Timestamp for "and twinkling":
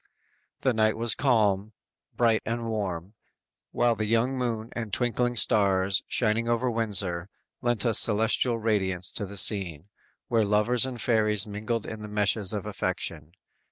4.71-5.35